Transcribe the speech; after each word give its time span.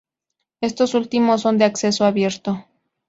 Estos 0.63 0.95
últimos, 0.95 1.41
son 1.41 1.59
de 1.59 1.65
acceso 1.65 2.05
abierto. 2.05 2.65